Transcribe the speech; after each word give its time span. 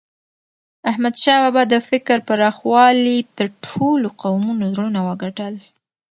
احمدشاه 0.89 1.39
بابا 1.43 1.63
د 1.73 1.75
فکر 1.89 2.17
پراخوالي 2.27 3.17
د 3.37 3.39
ټولو 3.65 4.07
قومونو 4.21 4.63
زړونه 4.75 4.99
وګټل. 5.07 5.55